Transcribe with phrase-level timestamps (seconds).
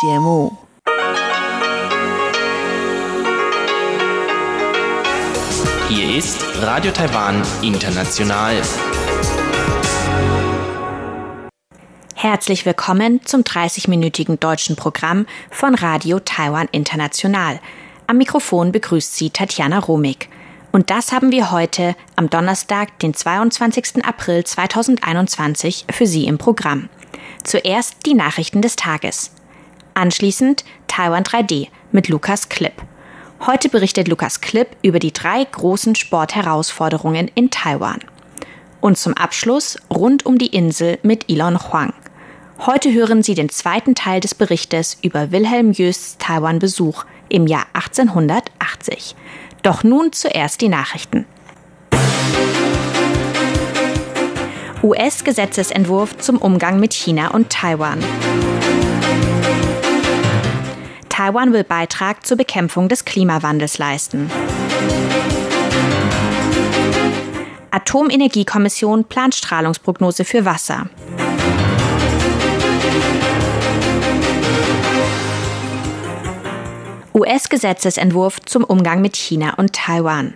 [0.00, 0.56] 节目。
[5.88, 8.62] Hier ist Radio Taiwan International.
[12.14, 17.58] Herzlich willkommen zum 30-minütigen deutschen Programm von Radio Taiwan International.
[18.06, 20.28] Am Mikrofon begrüßt Sie Tatjana Romig.
[20.70, 24.04] Und das haben wir heute am Donnerstag, den 22.
[24.04, 26.88] April 2021 für Sie im Programm.
[27.42, 29.32] Zuerst die Nachrichten des Tages.
[29.98, 32.84] Anschließend Taiwan 3D mit Lukas Klipp.
[33.44, 37.98] Heute berichtet Lukas Klipp über die drei großen Sportherausforderungen in Taiwan.
[38.80, 41.92] Und zum Abschluss rund um die Insel mit Elon Huang.
[42.60, 49.16] Heute hören Sie den zweiten Teil des Berichtes über Wilhelm Jösts Taiwan-Besuch im Jahr 1880.
[49.64, 51.26] Doch nun zuerst die Nachrichten.
[54.80, 57.98] US-Gesetzesentwurf zum Umgang mit China und Taiwan.
[61.18, 64.30] Taiwan will Beitrag zur Bekämpfung des Klimawandels leisten.
[67.72, 70.88] Atomenergiekommission plant Strahlungsprognose für Wasser.
[77.12, 80.34] US-Gesetzesentwurf zum Umgang mit China und Taiwan.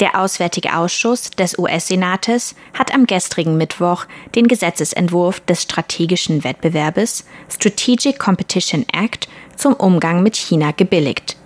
[0.00, 8.18] Der Auswärtige Ausschuss des US-Senates hat am gestrigen Mittwoch den Gesetzesentwurf des strategischen Wettbewerbes Strategic
[8.18, 9.28] Competition Act
[9.62, 11.36] zum Umgang mit China gebilligt.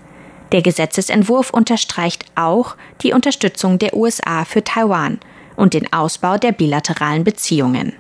[0.51, 5.21] Der Gesetzesentwurf unterstreicht auch die Unterstützung der USA für Taiwan
[5.55, 7.93] und den Ausbau der bilateralen Beziehungen.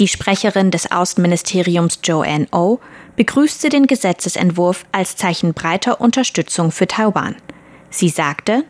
[0.00, 2.78] Die Sprecherin des Außenministeriums Joanne O oh
[3.14, 7.36] begrüßte den Gesetzesentwurf als Zeichen breiter Unterstützung für Taiwan.
[7.88, 8.64] Sie sagte,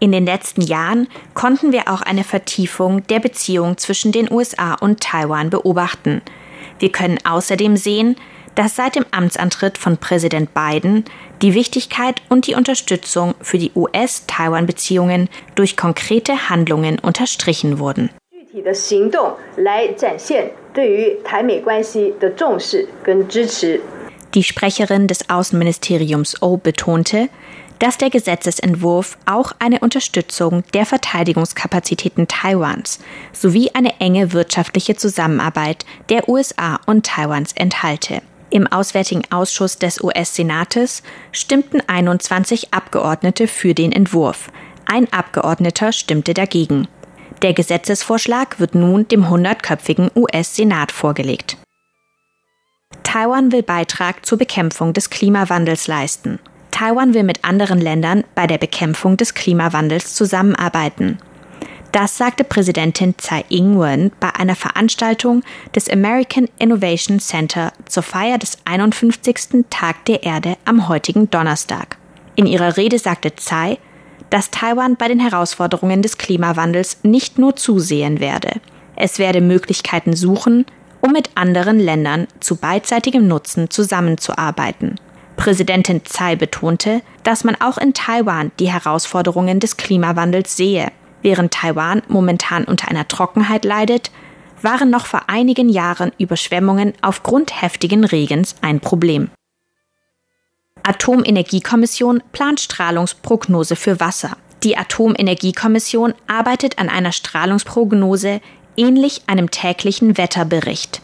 [0.00, 5.00] in den letzten Jahren konnten wir auch eine Vertiefung der Beziehung zwischen den USA und
[5.00, 6.22] Taiwan beobachten.
[6.78, 8.16] Wir können außerdem sehen,
[8.54, 11.04] dass seit dem Amtsantritt von Präsident Biden
[11.42, 18.10] die Wichtigkeit und die Unterstützung für die US-Taiwan-Beziehungen durch konkrete Handlungen unterstrichen wurden.
[24.34, 27.28] Die Sprecherin des Außenministeriums O betonte,
[27.78, 33.00] dass der Gesetzesentwurf auch eine Unterstützung der Verteidigungskapazitäten Taiwans
[33.32, 38.22] sowie eine enge wirtschaftliche Zusammenarbeit der USA und Taiwans enthalte.
[38.50, 41.02] Im Auswärtigen Ausschuss des US-Senates
[41.32, 44.50] stimmten 21 Abgeordnete für den Entwurf.
[44.86, 46.86] Ein Abgeordneter stimmte dagegen.
[47.42, 51.56] Der Gesetzesvorschlag wird nun dem 100-köpfigen US-Senat vorgelegt.
[53.02, 56.38] Taiwan will Beitrag zur Bekämpfung des Klimawandels leisten.
[56.74, 61.18] Taiwan will mit anderen Ländern bei der Bekämpfung des Klimawandels zusammenarbeiten.
[61.92, 65.44] Das sagte Präsidentin Tsai Ing-wen bei einer Veranstaltung
[65.76, 69.66] des American Innovation Center zur Feier des 51.
[69.70, 71.96] Tag der Erde am heutigen Donnerstag.
[72.34, 73.78] In ihrer Rede sagte Tsai,
[74.30, 78.50] dass Taiwan bei den Herausforderungen des Klimawandels nicht nur zusehen werde.
[78.96, 80.66] Es werde Möglichkeiten suchen,
[81.00, 84.96] um mit anderen Ländern zu beidseitigem Nutzen zusammenzuarbeiten.
[85.36, 90.92] Präsidentin Tsai betonte, dass man auch in Taiwan die Herausforderungen des Klimawandels sehe.
[91.22, 94.10] Während Taiwan momentan unter einer Trockenheit leidet,
[94.62, 99.30] waren noch vor einigen Jahren Überschwemmungen aufgrund heftigen Regens ein Problem.
[100.82, 104.36] Atomenergiekommission plant Strahlungsprognose für Wasser.
[104.62, 108.40] Die Atomenergiekommission arbeitet an einer Strahlungsprognose
[108.76, 111.00] ähnlich einem täglichen Wetterbericht.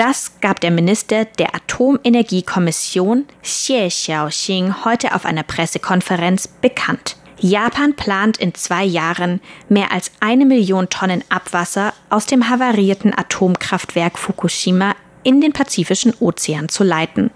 [0.00, 7.16] Das gab der Minister der Atomenergiekommission Xie Xiaoxing heute auf einer Pressekonferenz bekannt.
[7.38, 14.18] Japan plant in zwei Jahren mehr als eine Million Tonnen Abwasser aus dem havarierten Atomkraftwerk
[14.18, 17.30] Fukushima in den Pazifischen Ozean zu leiten.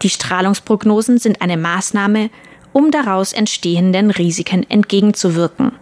[0.00, 2.30] Die Strahlungsprognosen sind eine Maßnahme,
[2.72, 5.72] um daraus entstehenden Risiken entgegenzuwirken.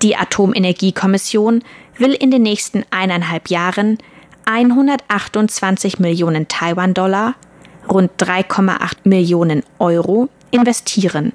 [0.00, 1.62] Die Atomenergiekommission
[1.98, 3.98] will in den nächsten eineinhalb Jahren
[4.48, 7.34] 128 Millionen Taiwan-Dollar,
[7.86, 11.34] rund 3,8 Millionen Euro investieren,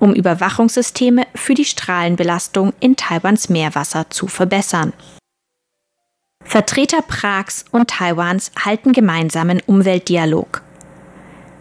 [0.00, 4.94] um Überwachungssysteme für die Strahlenbelastung in Taiwans Meerwasser zu verbessern.
[6.42, 10.62] Vertreter Prags und Taiwans halten gemeinsamen Umweltdialog.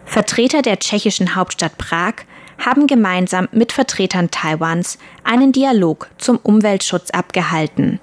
[0.05, 2.13] Vertreter der tschechischen Hauptstadt Prag
[2.59, 7.99] haben gemeinsam mit Vertretern Taiwans einen Dialog zum Umweltschutz abgehalten.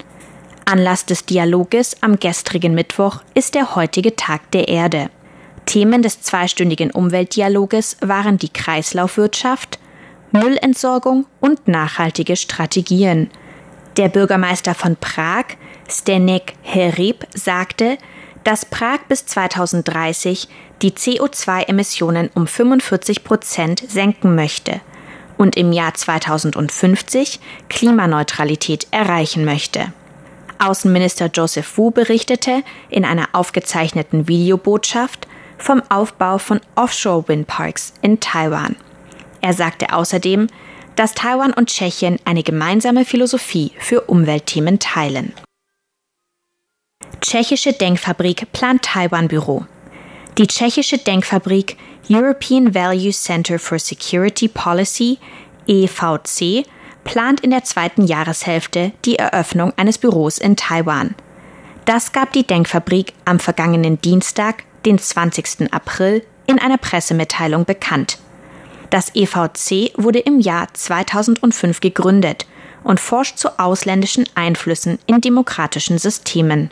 [0.71, 5.11] Anlass des Dialoges am gestrigen Mittwoch ist der heutige Tag der Erde.
[5.67, 9.81] Themen des zweistündigen Umweltdialoges waren die Kreislaufwirtschaft,
[10.31, 13.31] Müllentsorgung und nachhaltige Strategien.
[13.97, 15.45] Der Bürgermeister von Prag,
[15.89, 17.99] Stenek Herib sagte,
[18.45, 20.47] dass Prag bis 2030
[20.83, 24.81] die CO2-Emissionen um 45 Prozent senken möchte
[25.37, 29.93] und im Jahr 2050 Klimaneutralität erreichen möchte.
[30.61, 35.27] Außenminister Joseph Wu berichtete in einer aufgezeichneten Videobotschaft
[35.59, 38.77] vom Aufbau von Offshore-Windparks in Taiwan.
[39.41, 40.49] Er sagte außerdem,
[40.97, 45.33] dass Taiwan und Tschechien eine gemeinsame Philosophie für Umweltthemen teilen.
[47.21, 49.65] Tschechische Denkfabrik plant Taiwan-Büro.
[50.39, 51.77] Die tschechische Denkfabrik
[52.09, 55.19] European Value Center for Security Policy
[55.67, 56.67] EVC
[57.05, 61.15] plant in der zweiten Jahreshälfte die Eröffnung eines Büros in Taiwan.
[61.85, 65.73] Das gab die Denkfabrik am vergangenen Dienstag, den 20.
[65.73, 68.19] April, in einer Pressemitteilung bekannt.
[68.91, 72.47] Das EVC wurde im Jahr 2005 gegründet
[72.83, 76.71] und forscht zu ausländischen Einflüssen in demokratischen Systemen.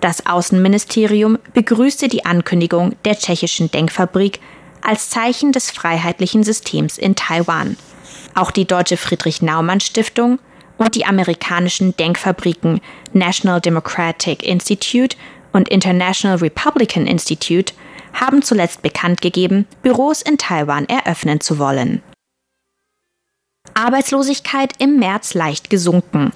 [0.00, 4.40] Das Außenministerium begrüßte die Ankündigung der tschechischen Denkfabrik
[4.82, 7.76] als Zeichen des freiheitlichen Systems in Taiwan.
[8.34, 10.38] Auch die Deutsche Friedrich Naumann Stiftung
[10.78, 12.80] und die amerikanischen Denkfabriken
[13.12, 15.16] National Democratic Institute
[15.52, 17.74] und International Republican Institute
[18.12, 22.02] haben zuletzt bekannt gegeben, Büros in Taiwan eröffnen zu wollen.
[23.74, 26.32] Arbeitslosigkeit im März leicht gesunken.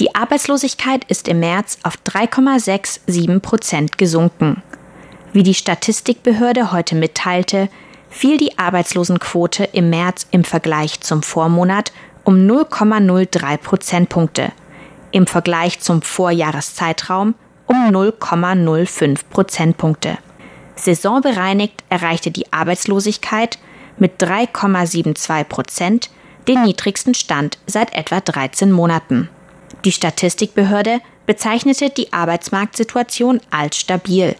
[0.00, 4.62] Die Arbeitslosigkeit ist im März auf 3,67 Prozent gesunken.
[5.32, 7.68] Wie die Statistikbehörde heute mitteilte,
[8.14, 14.52] fiel die Arbeitslosenquote im März im Vergleich zum Vormonat um 0,03 Prozentpunkte,
[15.10, 17.34] im Vergleich zum Vorjahreszeitraum
[17.66, 20.16] um 0,05 Prozentpunkte.
[20.76, 23.58] Saisonbereinigt erreichte die Arbeitslosigkeit
[23.98, 26.10] mit 3,72 Prozent
[26.46, 29.28] den niedrigsten Stand seit etwa 13 Monaten.
[29.84, 34.36] Die Statistikbehörde bezeichnete die Arbeitsmarktsituation als stabil.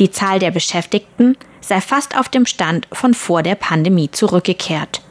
[0.00, 5.02] Die Zahl der Beschäftigten sei fast auf dem Stand von vor der Pandemie zurückgekehrt.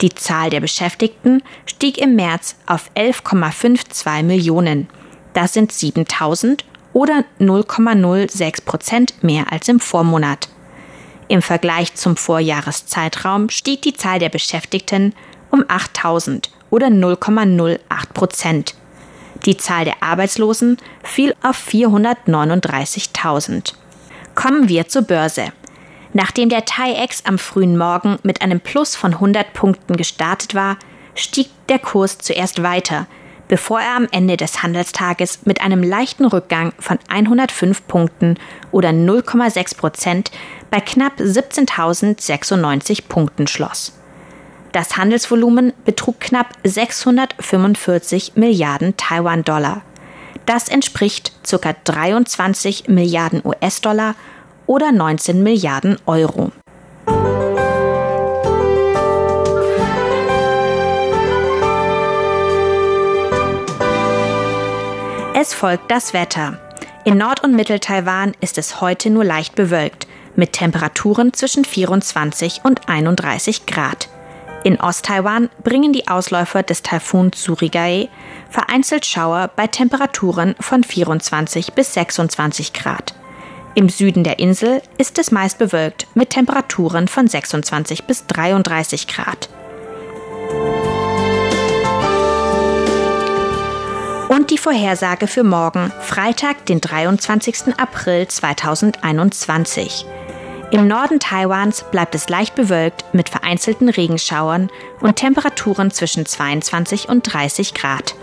[0.00, 4.88] Die Zahl der Beschäftigten stieg im März auf 11,52 Millionen.
[5.32, 10.48] Das sind 7000 oder 0,06 Prozent mehr als im Vormonat.
[11.28, 15.14] Im Vergleich zum Vorjahreszeitraum stieg die Zahl der Beschäftigten
[15.50, 17.80] um 8000 oder 0,08
[18.14, 18.74] Prozent.
[19.46, 23.74] Die Zahl der Arbeitslosen fiel auf 439.000.
[24.38, 25.52] Kommen wir zur Börse.
[26.12, 30.76] Nachdem der TAIEX am frühen Morgen mit einem Plus von 100 Punkten gestartet war,
[31.16, 33.08] stieg der Kurs zuerst weiter,
[33.48, 38.38] bevor er am Ende des Handelstages mit einem leichten Rückgang von 105 Punkten
[38.70, 40.30] oder 0,6 Prozent
[40.70, 43.98] bei knapp 17.096 Punkten schloss.
[44.70, 49.82] Das Handelsvolumen betrug knapp 645 Milliarden Taiwan-Dollar.
[50.48, 51.74] Das entspricht ca.
[51.84, 54.14] 23 Milliarden US-Dollar
[54.66, 56.52] oder 19 Milliarden Euro.
[65.34, 66.58] Es folgt das Wetter.
[67.04, 72.88] In Nord- und Mittel-Taiwan ist es heute nur leicht bewölkt, mit Temperaturen zwischen 24 und
[72.88, 74.08] 31 Grad.
[74.68, 78.10] In Osttaiwan bringen die Ausläufer des Taifun Surigae
[78.50, 83.14] vereinzelt Schauer bei Temperaturen von 24 bis 26 Grad.
[83.74, 89.48] Im Süden der Insel ist es meist bewölkt mit Temperaturen von 26 bis 33 Grad.
[94.28, 97.78] Und die Vorhersage für morgen, Freitag, den 23.
[97.78, 100.04] April 2021.
[100.70, 104.68] Im Norden Taiwans bleibt es leicht bewölkt mit vereinzelten Regenschauern
[105.00, 108.14] und Temperaturen zwischen 22 und 30 Grad.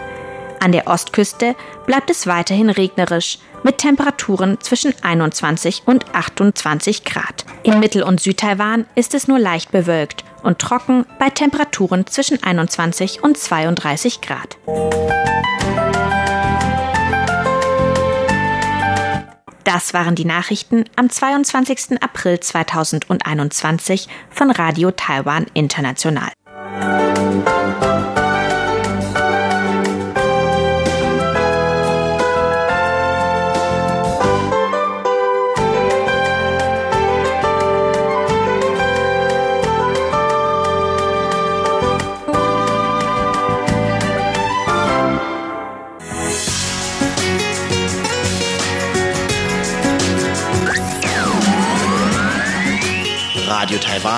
[0.60, 1.56] An der Ostküste
[1.88, 7.46] bleibt es weiterhin regnerisch mit Temperaturen zwischen 21 und 28 Grad.
[7.64, 13.24] In Mittel- und Südtaiwan ist es nur leicht bewölkt und trocken bei Temperaturen zwischen 21
[13.24, 14.58] und 32 Grad.
[19.66, 22.00] Das waren die Nachrichten am 22.
[22.00, 26.30] April 2021 von Radio Taiwan International.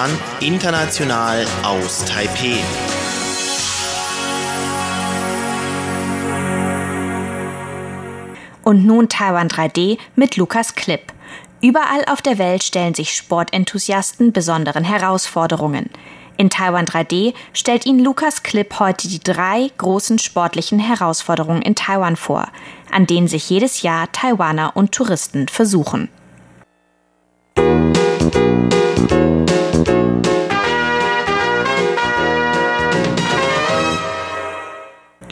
[0.07, 2.59] Taiwan, international aus Taipeh.
[8.63, 11.13] Und nun Taiwan 3D mit Lukas Klipp.
[11.61, 15.89] Überall auf der Welt stellen sich Sportenthusiasten besonderen Herausforderungen.
[16.37, 22.15] In Taiwan 3D stellt Ihnen Lukas Klipp heute die drei großen sportlichen Herausforderungen in Taiwan
[22.15, 22.47] vor,
[22.91, 26.09] an denen sich jedes Jahr Taiwaner und Touristen versuchen.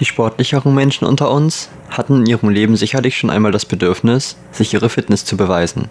[0.05, 4.71] Die sportlicheren Menschen unter uns hatten in ihrem Leben sicherlich schon einmal das Bedürfnis, sich
[4.71, 5.89] ihre Fitness zu beweisen.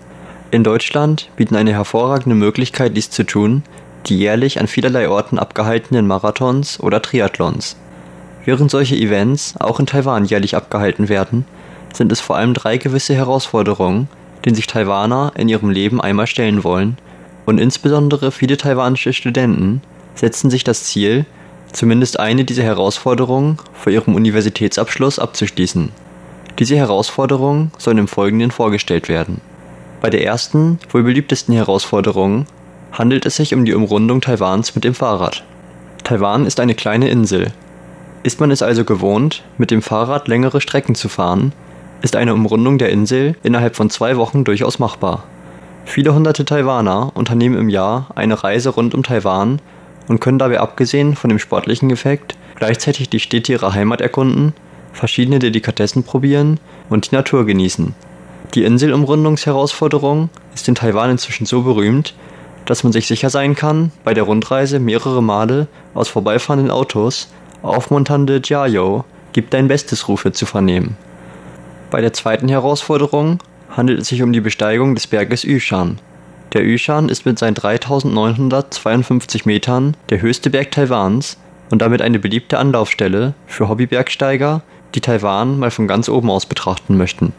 [0.53, 3.65] In Deutschland bieten eine hervorragende Möglichkeit, dies zu tun,
[4.07, 7.75] die jährlich an vielerlei Orten abgehaltenen Marathons oder Triathlons.
[8.45, 11.45] Während solche Events auch in Taiwan jährlich abgehalten werden,
[11.93, 14.07] sind es vor allem drei gewisse Herausforderungen,
[14.45, 16.99] denen sich Taiwaner in ihrem Leben einmal stellen wollen,
[17.47, 19.83] und insbesondere viele taiwanische Studenten
[20.15, 21.27] setzen sich das Ziel,
[21.75, 25.91] zumindest eine dieser Herausforderungen vor ihrem Universitätsabschluss abzuschließen.
[26.59, 29.41] Diese Herausforderungen sollen im Folgenden vorgestellt werden.
[30.01, 32.47] Bei der ersten, wohl beliebtesten Herausforderung
[32.93, 35.45] handelt es sich um die Umrundung Taiwans mit dem Fahrrad.
[36.05, 37.53] Taiwan ist eine kleine Insel.
[38.23, 41.53] Ist man es also gewohnt, mit dem Fahrrad längere Strecken zu fahren,
[42.03, 45.25] ist eine Umrundung der Insel innerhalb von zwei Wochen durchaus machbar.
[45.87, 49.61] Viele hunderte Taiwaner unternehmen im Jahr eine Reise rund um Taiwan
[50.09, 54.53] und können dabei abgesehen von dem sportlichen Effekt gleichzeitig die Städte ihrer Heimat erkunden,
[54.93, 57.95] verschiedene Delikatessen probieren und die Natur genießen.
[58.55, 62.15] Die Inselumrundungsherausforderung ist in Taiwan inzwischen so berühmt,
[62.67, 67.29] dass man sich sicher sein kann, bei der Rundreise mehrere Male aus vorbeifahrenden Autos
[67.63, 70.97] aufmunternde Jiayo gibt dein Bestes Rufe zu vernehmen.
[71.91, 73.39] Bei der zweiten Herausforderung
[73.71, 75.99] handelt es sich um die Besteigung des Berges Yushan,
[76.55, 81.37] der Yushan ist mit seinen 3952 Metern der höchste Berg Taiwans
[81.71, 84.63] und damit eine beliebte Anlaufstelle für Hobbybergsteiger,
[84.95, 87.33] die Taiwan mal von ganz oben aus betrachten möchten.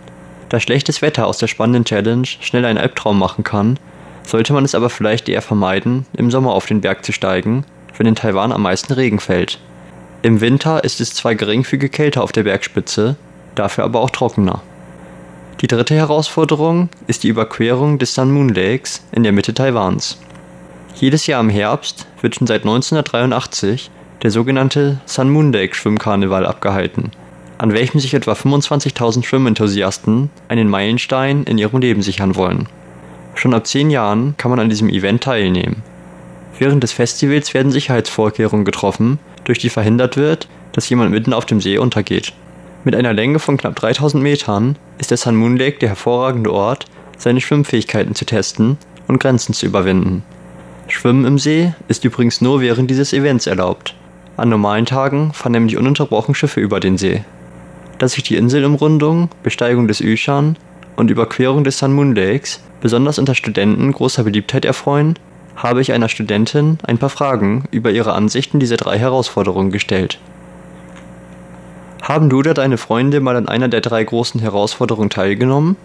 [0.49, 3.79] Da schlechtes Wetter aus der spannenden Challenge schnell einen Albtraum machen kann,
[4.23, 7.65] sollte man es aber vielleicht eher vermeiden, im Sommer auf den Berg zu steigen,
[7.97, 9.59] wenn in Taiwan am meisten Regen fällt.
[10.23, 13.15] Im Winter ist es zwar geringfügig kälter auf der Bergspitze,
[13.53, 14.61] dafür aber auch trockener.
[15.61, 20.19] Die dritte Herausforderung ist die Überquerung des Sun Moon Lakes in der Mitte Taiwans.
[20.95, 23.89] Jedes Jahr im Herbst wird schon seit 1983
[24.21, 27.11] der sogenannte Sun Moon Lake Schwimmkarneval abgehalten,
[27.57, 32.67] an welchem sich etwa 25.000 Schwimmenthusiasten einen Meilenstein in ihrem Leben sichern wollen.
[33.33, 35.83] Schon ab zehn Jahren kann man an diesem Event teilnehmen.
[36.59, 41.61] Während des Festivals werden Sicherheitsvorkehrungen getroffen, durch die verhindert wird, dass jemand mitten auf dem
[41.61, 42.33] See untergeht.
[42.85, 46.85] Mit einer Länge von knapp 3000 Metern ist der Sun Moon Lake der hervorragende Ort,
[47.17, 48.77] seine Schwimmfähigkeiten zu testen
[49.07, 50.21] und Grenzen zu überwinden.
[50.87, 53.95] Schwimmen im See ist übrigens nur während dieses Events erlaubt.
[54.37, 57.23] An normalen Tagen fahren nämlich ununterbrochen Schiffe über den See.
[57.97, 60.55] Dass sich die Inselumrundung, Besteigung des Yushan
[60.95, 65.15] und Überquerung des Sun Moon Lakes besonders unter Studenten großer Beliebtheit erfreuen,
[65.55, 70.19] habe ich einer Studentin ein paar Fragen über ihre Ansichten dieser drei Herausforderungen gestellt.
[72.07, 75.75] Haben du oder deine Freunde mal an einer der drei großen Herausforderungen teilgenommen?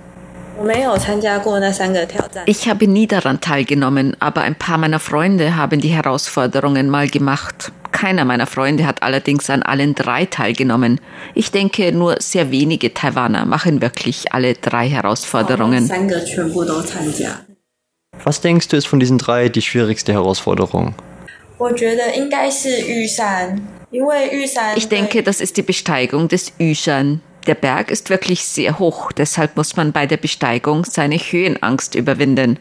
[2.44, 7.72] Ich habe nie daran teilgenommen, aber ein paar meiner Freunde haben die Herausforderungen mal gemacht.
[7.90, 11.00] Keiner meiner Freunde hat allerdings an allen drei teilgenommen.
[11.34, 15.88] Ich denke, nur sehr wenige Taiwaner machen wirklich alle drei Herausforderungen.
[18.24, 20.94] Was denkst du ist von diesen drei die schwierigste Herausforderung?
[24.76, 27.20] Ich denke, das ist die Besteigung des Yushan.
[27.46, 32.58] Der Berg ist wirklich sehr hoch, deshalb muss man bei der Besteigung seine Höhenangst überwinden.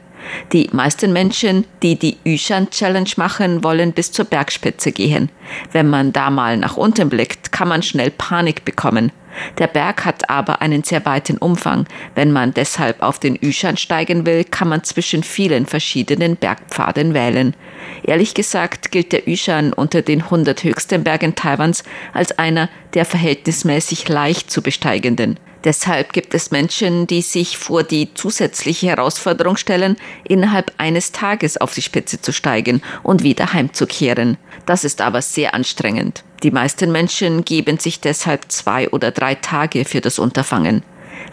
[0.54, 5.30] Die meisten Menschen, die die Yushan Challenge machen, wollen bis zur Bergspitze gehen.
[5.72, 9.12] Wenn man da mal nach unten blickt, kann man schnell Panik bekommen.
[9.58, 11.86] Der Berg hat aber einen sehr weiten Umfang.
[12.16, 17.56] Wenn man deshalb auf den Yushan steigen will, kann man zwischen vielen verschiedenen Bergpfaden wählen.
[18.04, 24.08] Ehrlich gesagt gilt der Yushan unter den 100 höchsten Bergen Taiwans als einer der verhältnismäßig
[24.10, 25.40] leicht zu besteigenden.
[25.66, 31.74] Deshalb gibt es Menschen, die sich vor die zusätzliche Herausforderung stellen, innerhalb eines Tages auf
[31.74, 34.38] die Spitze zu steigen und wieder heimzukehren.
[34.70, 36.24] Das ist aber sehr anstrengend.
[36.44, 40.84] Die meisten Menschen geben sich deshalb zwei oder drei Tage für das Unterfangen.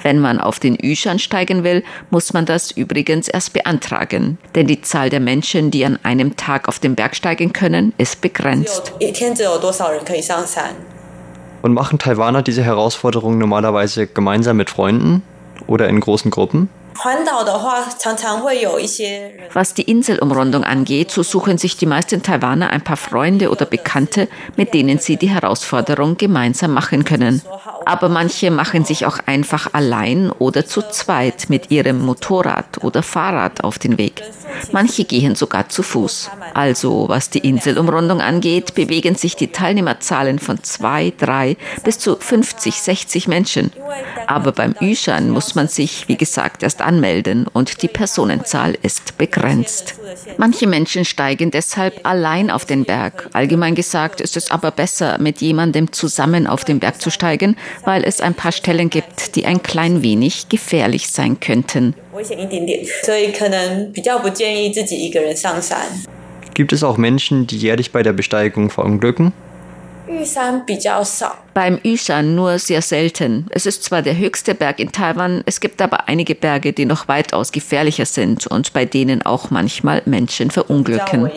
[0.02, 4.80] Wenn man auf den Yushan steigen will, muss man das übrigens erst beantragen, denn die
[4.80, 8.94] Zahl der Menschen, die an einem Tag auf den Berg steigen können, ist begrenzt.
[11.60, 15.22] Und machen Taiwaner diese Herausforderung normalerweise gemeinsam mit Freunden
[15.66, 16.70] oder in großen Gruppen?
[19.52, 24.28] Was die Inselumrundung angeht, so suchen sich die meisten Taiwaner ein paar Freunde oder Bekannte,
[24.56, 27.42] mit denen sie die Herausforderung gemeinsam machen können.
[27.84, 33.62] Aber manche machen sich auch einfach allein oder zu zweit mit ihrem Motorrad oder Fahrrad
[33.62, 34.22] auf den Weg.
[34.72, 36.30] Manche gehen sogar zu Fuß.
[36.54, 42.80] Also, was die Inselumrundung angeht, bewegen sich die Teilnehmerzahlen von zwei, drei bis zu 50,
[42.80, 43.72] 60 Menschen.
[44.26, 49.96] Aber beim Yushan muss man sich, wie gesagt, erst anmelden und die Personenzahl ist begrenzt.
[50.38, 53.28] Manche Menschen steigen deshalb allein auf den Berg.
[53.32, 58.04] Allgemein gesagt ist es aber besser, mit jemandem zusammen auf den Berg zu steigen, weil
[58.04, 61.94] es ein paar Stellen gibt, die ein klein wenig gefährlich sein könnten.
[66.54, 69.34] Gibt es auch Menschen, die jährlich bei der Besteigung verunglücken?
[71.54, 73.46] Beim Yushan nur sehr selten.
[73.50, 77.08] Es ist zwar der höchste Berg in Taiwan, es gibt aber einige Berge, die noch
[77.08, 81.30] weitaus gefährlicher sind und bei denen auch manchmal Menschen verunglücken.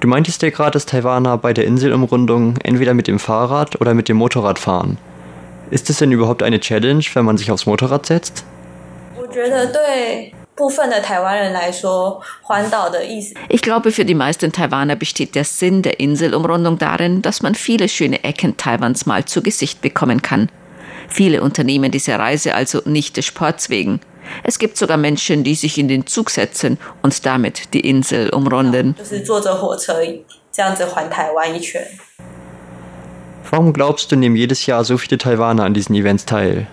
[0.00, 4.08] Du meintest ja gerade, dass Taiwaner bei der Inselumrundung entweder mit dem Fahrrad oder mit
[4.08, 4.96] dem Motorrad fahren.
[5.70, 8.44] Ist es denn überhaupt eine Challenge, wenn man sich aufs Motorrad setzt?
[13.48, 17.88] Ich glaube, für die meisten Taiwaner besteht der Sinn der Inselumrundung darin, dass man viele
[17.88, 20.50] schöne Ecken Taiwans mal zu Gesicht bekommen kann.
[21.08, 24.00] Viele unternehmen diese Reise also nicht des Sports wegen.
[24.42, 28.94] Es gibt sogar Menschen, die sich in den Zug setzen und damit die Insel umrunden.
[33.50, 36.66] Warum glaubst du, nehmen jedes Jahr so viele Taiwaner an diesen Events teil?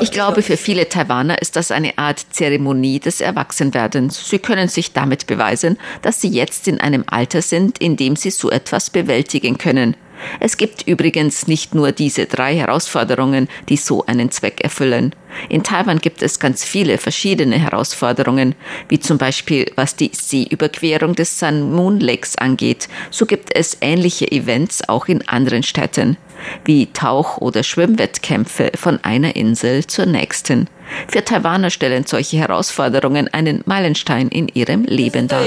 [0.00, 4.30] Ich glaube, für viele Taiwaner ist das eine Art Zeremonie des Erwachsenwerdens.
[4.30, 8.30] Sie können sich damit beweisen, dass sie jetzt in einem Alter sind, in dem sie
[8.30, 9.96] so etwas bewältigen können.
[10.38, 15.14] Es gibt übrigens nicht nur diese drei Herausforderungen, die so einen Zweck erfüllen.
[15.48, 18.54] In Taiwan gibt es ganz viele verschiedene Herausforderungen,
[18.88, 22.88] wie zum Beispiel was die Seeüberquerung des Sun Moon Lakes angeht.
[23.10, 26.16] So gibt es ähnliche Events auch in anderen Städten,
[26.64, 30.68] wie Tauch- oder Schwimmwettkämpfe von einer Insel zur nächsten.
[31.08, 35.44] Für Taiwaner stellen solche Herausforderungen einen Meilenstein in ihrem Leben dar.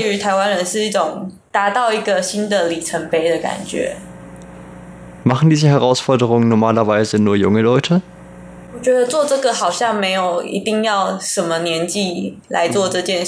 [5.23, 8.01] Machen diese Herausforderungen normalerweise nur junge Leute?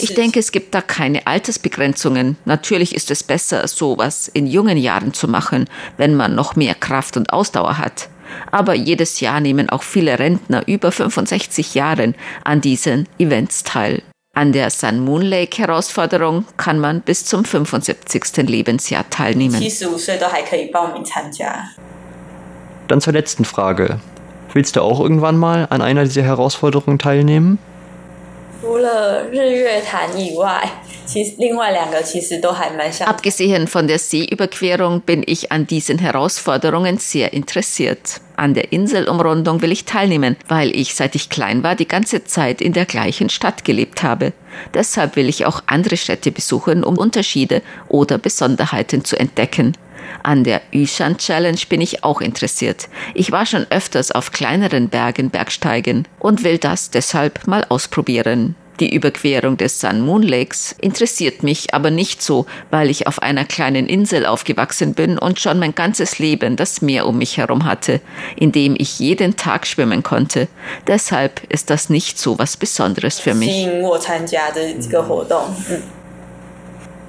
[0.02, 2.36] Ich denke, es gibt da keine Altersbegrenzungen.
[2.44, 7.16] Natürlich ist es besser, sowas in jungen Jahren zu machen, wenn man noch mehr Kraft
[7.16, 8.10] und Ausdauer hat.
[8.52, 14.02] Aber jedes Jahr nehmen auch viele Rentner über 65 Jahren an diesen Events teil.
[14.38, 18.50] An der Sun Moon Lake Herausforderung kann man bis zum 75.
[18.50, 19.62] Lebensjahr teilnehmen.
[22.90, 24.02] Dann zur letzten Frage.
[24.52, 27.60] Willst du auch irgendwann mal an einer dieser Herausforderungen teilnehmen?
[33.08, 38.22] Abgesehen von der Seeüberquerung bin ich an diesen Herausforderungen sehr interessiert.
[38.36, 42.62] An der Inselumrundung will ich teilnehmen, weil ich seit ich klein war die ganze Zeit
[42.62, 44.34] in der gleichen Stadt gelebt habe.
[44.74, 49.78] Deshalb will ich auch andere Städte besuchen, um Unterschiede oder Besonderheiten zu entdecken.
[50.24, 52.90] An der Yushan Challenge bin ich auch interessiert.
[53.14, 58.56] Ich war schon öfters auf kleineren Bergen Bergsteigen und will das deshalb mal ausprobieren.
[58.80, 63.46] Die Überquerung des Sun Moon Lakes interessiert mich aber nicht so, weil ich auf einer
[63.46, 68.02] kleinen Insel aufgewachsen bin und schon mein ganzes Leben das Meer um mich herum hatte,
[68.36, 70.50] in dem ich jeden Tag schwimmen konnte.
[70.88, 73.66] Deshalb ist das nicht so was Besonderes für mich.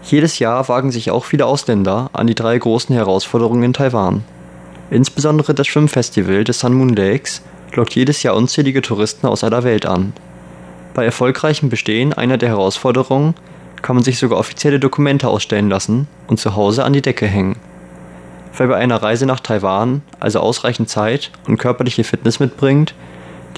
[0.04, 4.22] Jedes Jahr wagen sich auch viele Ausländer an die drei großen Herausforderungen in Taiwan.
[4.90, 7.42] Insbesondere das Schwimmfestival des Sun Moon Lakes
[7.74, 10.12] lockt jedes Jahr unzählige Touristen aus aller Welt an.
[10.96, 13.34] Bei erfolgreichem Bestehen einer der Herausforderungen
[13.82, 17.56] kann man sich sogar offizielle Dokumente ausstellen lassen und zu Hause an die Decke hängen.
[18.56, 22.94] Wer bei einer Reise nach Taiwan also ausreichend Zeit und körperliche Fitness mitbringt,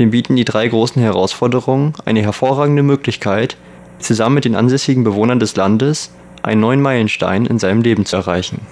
[0.01, 3.57] dem bieten die drei großen Herausforderungen eine hervorragende Möglichkeit,
[4.01, 6.11] zusammen mit den ansässigen Bewohnern des Landes
[6.43, 8.63] einen neuen Meilenstein in seinem Leben zu erreichen.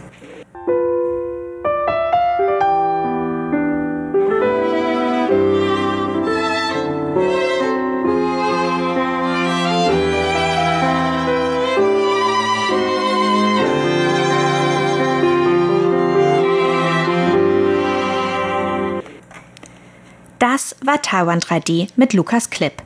[20.57, 22.83] Das war Taiwan 3D mit Lukas Klipp.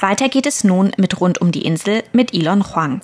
[0.00, 3.02] Weiter geht es nun mit Rund um die Insel mit Elon Huang.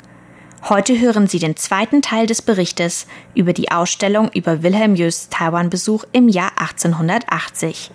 [0.68, 6.06] Heute hören Sie den zweiten Teil des Berichtes über die Ausstellung über Wilhelm Jösts Taiwan-Besuch
[6.10, 7.92] im Jahr 1880.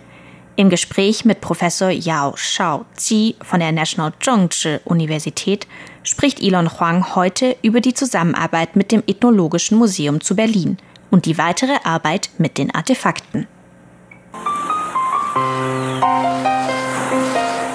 [0.56, 5.66] Im Gespräch mit Professor Yao Shao-Ji von der National Zhengzhi Universität
[6.02, 10.78] spricht Elon Huang heute über die Zusammenarbeit mit dem Ethnologischen Museum zu Berlin
[11.10, 13.46] und die weitere Arbeit mit den Artefakten.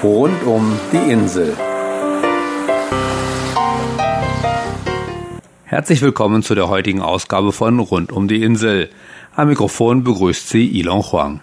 [0.02, 1.56] Rund um die Insel.
[5.64, 8.90] Herzlich willkommen zu der heutigen Ausgabe von Rund um die Insel.
[9.34, 11.40] Am Mikrofon begrüßt Sie Ilon Huang.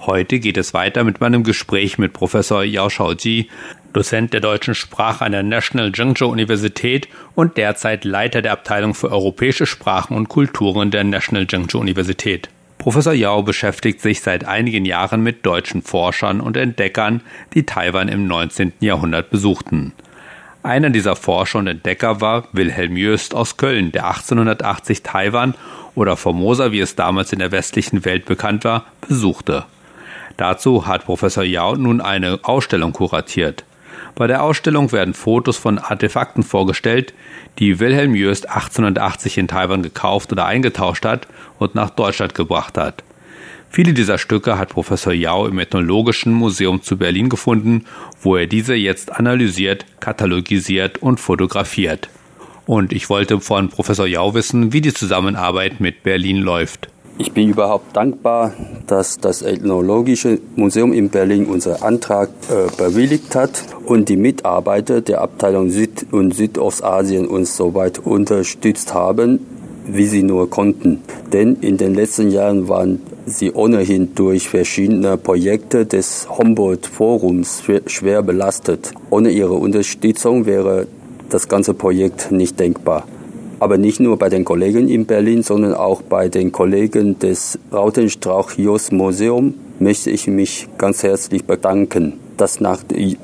[0.00, 3.50] Heute geht es weiter mit meinem Gespräch mit Professor Yao Shaoji,
[3.92, 9.10] Dozent der deutschen Sprache an der National Zhengzhou Universität und derzeit Leiter der Abteilung für
[9.10, 12.48] europäische Sprachen und Kulturen der National Zhengzhou Universität.
[12.86, 17.20] Professor Yao beschäftigt sich seit einigen Jahren mit deutschen Forschern und Entdeckern,
[17.52, 18.74] die Taiwan im 19.
[18.78, 19.92] Jahrhundert besuchten.
[20.62, 25.56] Einer dieser Forscher und Entdecker war Wilhelm Jöst aus Köln, der 1880 Taiwan
[25.96, 29.64] oder Formosa, wie es damals in der westlichen Welt bekannt war, besuchte.
[30.36, 33.64] Dazu hat Professor Yao nun eine Ausstellung kuratiert.
[34.16, 37.12] Bei der Ausstellung werden Fotos von Artefakten vorgestellt,
[37.58, 43.04] die Wilhelm Jöst 1880 in Taiwan gekauft oder eingetauscht hat und nach Deutschland gebracht hat.
[43.68, 47.84] Viele dieser Stücke hat Professor Yao im Ethnologischen Museum zu Berlin gefunden,
[48.22, 52.08] wo er diese jetzt analysiert, katalogisiert und fotografiert.
[52.64, 56.88] Und ich wollte von Professor Yao wissen, wie die Zusammenarbeit mit Berlin läuft.
[57.18, 58.52] Ich bin überhaupt dankbar,
[58.86, 65.22] dass das Ethnologische Museum in Berlin unseren Antrag äh, bewilligt hat und die Mitarbeiter der
[65.22, 69.40] Abteilung Süd- und Südostasien uns soweit unterstützt haben,
[69.86, 71.00] wie sie nur konnten.
[71.32, 78.92] Denn in den letzten Jahren waren sie ohnehin durch verschiedene Projekte des Humboldt-Forums schwer belastet.
[79.08, 80.86] Ohne ihre Unterstützung wäre
[81.30, 83.06] das ganze Projekt nicht denkbar.
[83.58, 88.92] Aber nicht nur bei den Kollegen in Berlin, sondern auch bei den Kollegen des Rautenstrauch-Jos
[88.92, 92.14] Museum möchte ich mich ganz herzlich bedanken.
[92.36, 92.80] Das nach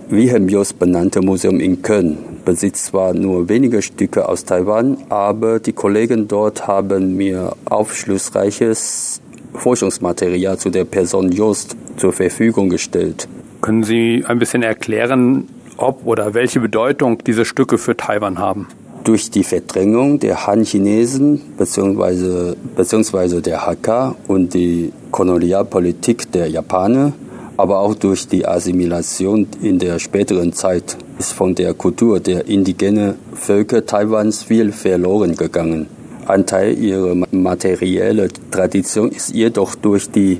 [0.08, 5.72] Wilhelm Jos benannte Museum in Köln besitzt zwar nur wenige Stücke aus Taiwan, aber die
[5.72, 9.20] Kollegen dort haben mir aufschlussreiches
[9.54, 13.28] Forschungsmaterial zu der Person Jost zur Verfügung gestellt.
[13.60, 18.66] Können Sie ein bisschen erklären, ob oder welche Bedeutung diese Stücke für Taiwan haben?
[19.04, 22.54] Durch die Verdrängung der Han-Chinesen bzw.
[22.76, 27.12] beziehungsweise der Hakka und die Kolonialpolitik der Japaner,
[27.56, 33.14] aber auch durch die Assimilation in der späteren Zeit ist von der Kultur der indigenen
[33.34, 35.86] Völker Taiwans viel verloren gegangen.
[36.26, 40.38] Ein Teil ihrer materiellen Tradition ist jedoch durch die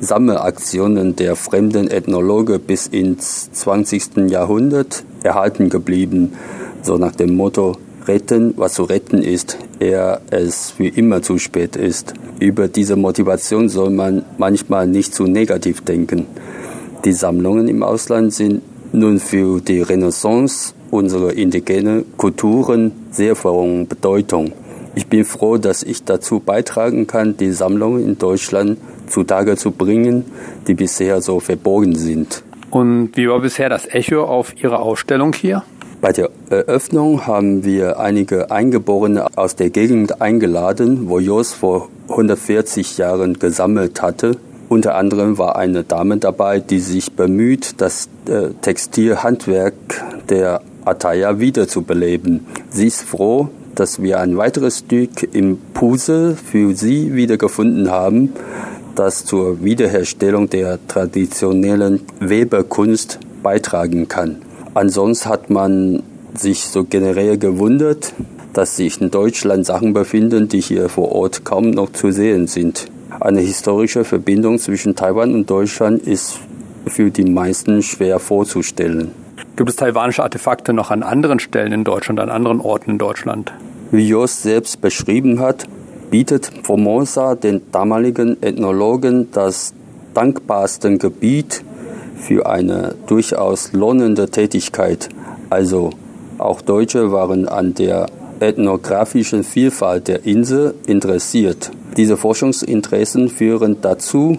[0.00, 4.28] Sammelaktionen der fremden Ethnologen bis ins 20.
[4.28, 6.32] Jahrhundert erhalten geblieben,
[6.82, 11.76] so nach dem Motto retten, was zu retten ist, ehe es für immer zu spät
[11.76, 12.14] ist.
[12.40, 16.26] Über diese Motivation soll man manchmal nicht zu negativ denken.
[17.04, 18.62] Die Sammlungen im Ausland sind
[18.92, 24.52] nun für die Renaissance unserer indigenen Kulturen sehr von Bedeutung.
[24.94, 30.24] Ich bin froh, dass ich dazu beitragen kann, die Sammlungen in Deutschland zutage zu bringen,
[30.66, 32.42] die bisher so verborgen sind.
[32.70, 35.62] Und wie war bisher das Echo auf Ihrer Ausstellung hier?
[36.02, 42.98] Bei der Eröffnung haben wir einige Eingeborene aus der Gegend eingeladen, wo Jos vor 140
[42.98, 44.36] Jahren gesammelt hatte.
[44.68, 49.74] Unter anderem war eine Dame dabei, die sich bemüht, das äh, Textilhandwerk
[50.28, 52.48] der Ataya wiederzubeleben.
[52.68, 58.32] Sie ist froh, dass wir ein weiteres Stück im Puzzle für sie wiedergefunden haben,
[58.96, 64.38] das zur Wiederherstellung der traditionellen Weberkunst beitragen kann.
[64.74, 66.02] Ansonsten hat man
[66.34, 68.14] sich so generell gewundert,
[68.52, 72.86] dass sich in Deutschland Sachen befinden, die hier vor Ort kaum noch zu sehen sind.
[73.20, 76.38] Eine historische Verbindung zwischen Taiwan und Deutschland ist
[76.86, 79.12] für die meisten schwer vorzustellen.
[79.56, 83.52] Gibt es taiwanische Artefakte noch an anderen Stellen in Deutschland, an anderen Orten in Deutschland?
[83.90, 85.66] Wie Jos selbst beschrieben hat,
[86.10, 89.74] bietet Formosa den damaligen Ethnologen das
[90.14, 91.62] dankbarste Gebiet
[92.22, 95.08] für eine durchaus lohnende Tätigkeit.
[95.50, 95.90] Also
[96.38, 98.06] auch Deutsche waren an der
[98.40, 101.70] ethnografischen Vielfalt der Insel interessiert.
[101.96, 104.38] Diese Forschungsinteressen führen dazu,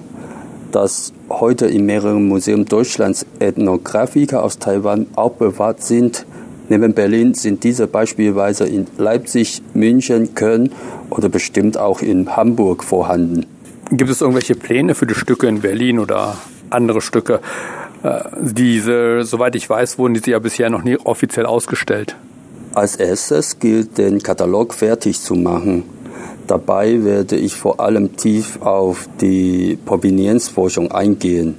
[0.71, 6.25] dass heute in mehreren Museen Deutschlands Ethnografiker aus Taiwan aufbewahrt sind.
[6.67, 10.71] Neben Berlin sind diese beispielsweise in Leipzig, München, Köln
[11.09, 13.45] oder bestimmt auch in Hamburg vorhanden.
[13.91, 16.35] Gibt es irgendwelche Pläne für die Stücke in Berlin oder
[16.73, 17.39] andere Stücke?
[18.03, 22.15] Äh, diese, soweit ich weiß, wurden diese ja bisher noch nie offiziell ausgestellt.
[22.73, 25.83] Als erstes gilt den Katalog fertig zu machen.
[26.47, 31.55] Dabei werde ich vor allem tief auf die Provenienzforschung eingehen.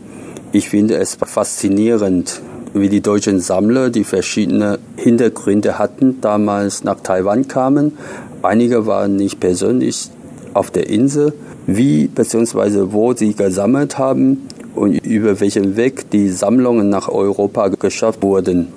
[0.52, 2.42] Ich finde es faszinierend,
[2.74, 7.96] wie die deutschen Sammler, die verschiedene Hintergründe hatten, damals nach Taiwan kamen.
[8.42, 10.10] Einige waren nicht persönlich
[10.52, 11.32] auf der Insel,
[11.66, 12.92] wie bzw.
[12.92, 18.68] wo sie gesammelt haben und über welchen Weg die Sammlungen nach Europa geschafft wurden.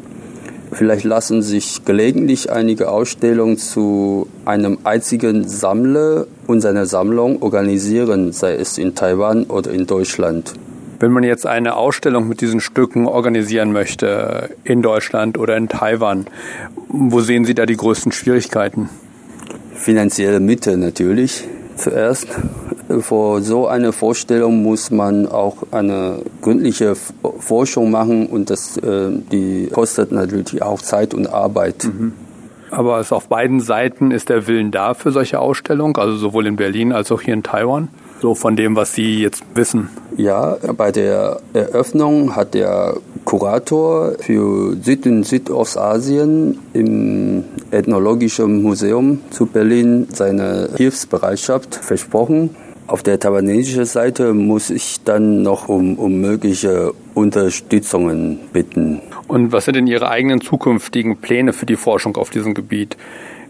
[0.72, 8.56] Vielleicht lassen sich gelegentlich einige Ausstellungen zu einem einzigen Sammler und seiner Sammlung organisieren, sei
[8.56, 10.54] es in Taiwan oder in Deutschland.
[11.00, 16.26] Wenn man jetzt eine Ausstellung mit diesen Stücken organisieren möchte, in Deutschland oder in Taiwan,
[16.90, 18.90] wo sehen Sie da die größten Schwierigkeiten?
[19.74, 21.44] Finanzielle Mittel natürlich
[21.76, 22.28] zuerst.
[23.00, 26.95] Vor so einer Vorstellung muss man auch eine gründliche
[27.39, 31.84] Forschung machen und das äh, die kostet natürlich auch Zeit und Arbeit.
[31.84, 32.13] Mhm.
[32.69, 36.56] Aber es auf beiden Seiten ist der Willen da für solche Ausstellungen, also sowohl in
[36.56, 37.88] Berlin als auch hier in Taiwan,
[38.21, 39.89] so von dem, was Sie jetzt wissen.
[40.17, 49.45] Ja, bei der Eröffnung hat der Kurator für Süd- und Südostasien im Ethnologischen Museum zu
[49.45, 52.56] Berlin seine Hilfsbereitschaft versprochen.
[52.88, 59.02] Auf der taiwanesischen Seite muss ich dann noch um, um mögliche Unterstützungen bitten.
[59.28, 62.95] Und was sind denn Ihre eigenen zukünftigen Pläne für die Forschung auf diesem Gebiet?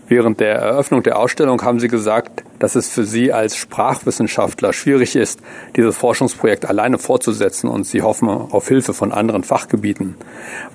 [0.07, 5.15] Während der Eröffnung der Ausstellung haben Sie gesagt, dass es für Sie als Sprachwissenschaftler schwierig
[5.15, 5.39] ist,
[5.75, 10.15] dieses Forschungsprojekt alleine fortzusetzen und Sie hoffen auf Hilfe von anderen Fachgebieten.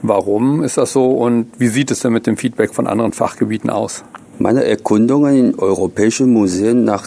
[0.03, 3.71] Warum ist das so und wie sieht es denn mit dem Feedback von anderen Fachgebieten
[3.71, 4.05] aus?
[4.39, 7.07] Meine Erkundungen in europäischen Museen nach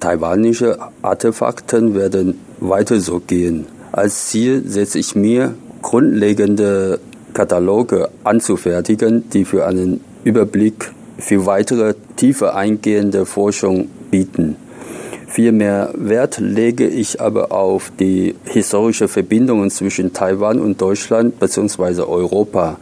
[0.00, 3.66] taiwanischen Artefakten werden weiter so gehen.
[3.92, 6.98] Als Ziel setze ich mir, grundlegende
[7.34, 14.56] Kataloge anzufertigen, die für einen Überblick für weitere tiefer eingehende Forschung bieten.
[15.28, 22.02] Viel mehr Wert lege ich aber auf die historische Verbindungen zwischen Taiwan und Deutschland bzw.
[22.02, 22.78] Europa.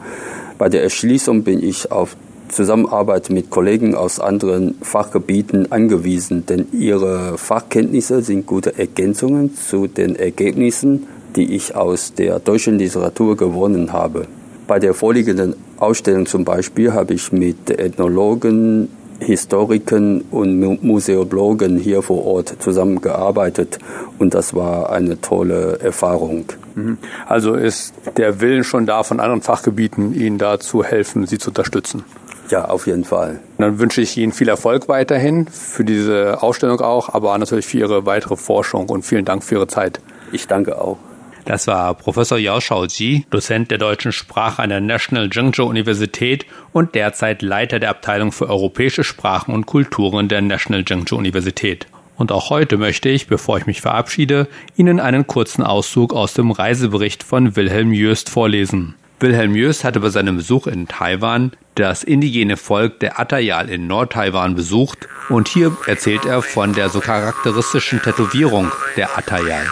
[0.59, 2.17] Bei der Erschließung bin ich auf
[2.51, 10.17] Zusammenarbeit mit Kollegen aus anderen Fachgebieten angewiesen, denn ihre Fachkenntnisse sind gute Ergänzungen zu den
[10.17, 14.27] Ergebnissen, die ich aus der deutschen Literatur gewonnen habe.
[14.67, 18.89] Bei der vorliegenden Ausstellung zum Beispiel habe ich mit Ethnologen,
[19.21, 23.79] Historikern und Museologen hier vor Ort zusammengearbeitet
[24.19, 26.47] und das war eine tolle Erfahrung.
[26.75, 26.99] Mhm.
[27.27, 31.51] Also ist der Willen schon da, von anderen Fachgebieten Ihnen da zu helfen, Sie zu
[31.51, 32.05] unterstützen?
[32.51, 33.39] Ja, auf jeden Fall.
[33.59, 38.07] Dann wünsche ich Ihnen viel Erfolg weiterhin für diese Ausstellung auch, aber natürlich für Ihre
[38.07, 40.01] weitere Forschung und vielen Dank für Ihre Zeit.
[40.33, 40.99] Ich danke auch.
[41.45, 46.95] Das war Professor Yao Shaoji, Dozent der deutschen Sprache an der National Zhengzhou Universität und
[46.95, 51.87] derzeit Leiter der Abteilung für europäische Sprachen und Kulturen der National Zhengzhou Universität.
[52.17, 56.51] Und auch heute möchte ich, bevor ich mich verabschiede, Ihnen einen kurzen Auszug aus dem
[56.51, 58.95] Reisebericht von Wilhelm Jöst vorlesen.
[59.21, 64.55] Wilhelm Jöst hatte bei seinem Besuch in Taiwan das indigene Volk der Atayal in Nordtaiwan
[64.55, 69.67] besucht und hier erzählt er von der so charakteristischen Tätowierung der Atayal.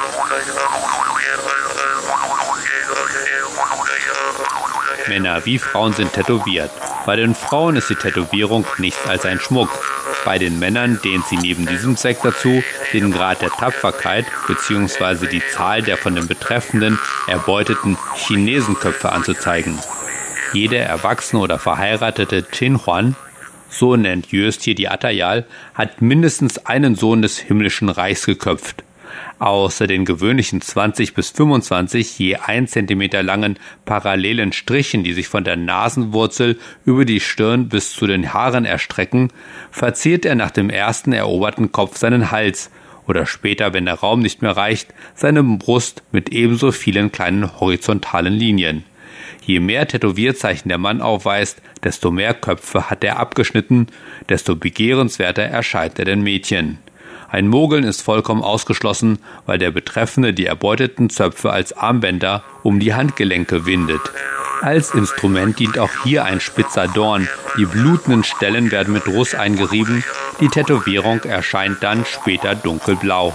[5.09, 6.71] Männer wie Frauen sind tätowiert.
[7.05, 9.69] Bei den Frauen ist die Tätowierung nichts als ein Schmuck.
[10.25, 15.27] Bei den Männern dehnt sie neben diesem Zweck dazu, den Grad der Tapferkeit bzw.
[15.27, 19.79] die Zahl der von den Betreffenden erbeuteten Chinesenköpfe anzuzeigen.
[20.53, 23.17] Jede erwachsene oder verheiratete Chinhuan,
[23.69, 28.85] so nennt Jöst hier die Atayal, hat mindestens einen Sohn des himmlischen Reichs geköpft.
[29.39, 35.45] Außer den gewöhnlichen 20 bis 25 je ein Zentimeter langen parallelen Strichen, die sich von
[35.45, 39.33] der Nasenwurzel über die Stirn bis zu den Haaren erstrecken,
[39.71, 42.71] verziert er nach dem ersten eroberten Kopf seinen Hals
[43.07, 48.35] oder später, wenn der Raum nicht mehr reicht, seine Brust mit ebenso vielen kleinen horizontalen
[48.35, 48.85] Linien.
[49.49, 53.87] Je mehr Tätowierzeichen der Mann aufweist, desto mehr Köpfe hat er abgeschnitten,
[54.29, 56.77] desto begehrenswerter erscheint er den Mädchen.
[57.31, 62.93] Ein Mogeln ist vollkommen ausgeschlossen, weil der Betreffende die erbeuteten Zöpfe als Armbänder um die
[62.93, 64.03] Handgelenke windet.
[64.61, 67.27] Als Instrument dient auch hier ein spitzer Dorn.
[67.57, 70.05] Die blutenden Stellen werden mit Russ eingerieben.
[70.43, 73.35] Die Tätowierung erscheint dann später dunkelblau.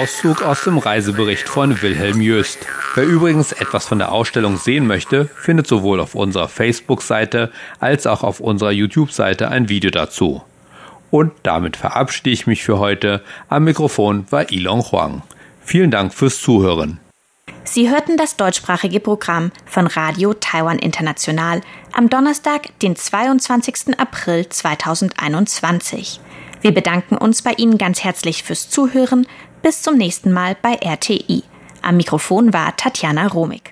[0.00, 2.60] Auszug aus dem Reisebericht von Wilhelm Jöst.
[2.94, 8.22] Wer übrigens etwas von der Ausstellung sehen möchte, findet sowohl auf unserer Facebook-Seite als auch
[8.22, 10.42] auf unserer YouTube-Seite ein Video dazu.
[11.10, 13.22] Und damit verabschiede ich mich für heute.
[13.50, 15.20] Am Mikrofon war Ilon Huang.
[15.62, 16.98] Vielen Dank fürs Zuhören.
[17.64, 21.60] Sie hörten das deutschsprachige Programm von Radio Taiwan International
[21.92, 23.98] am Donnerstag, den 22.
[23.98, 26.20] April 2021.
[26.62, 29.26] Wir bedanken uns bei Ihnen ganz herzlich fürs Zuhören,
[29.62, 31.42] bis zum nächsten Mal bei RTI.
[31.82, 33.62] Am Mikrofon war Tatjana Romig.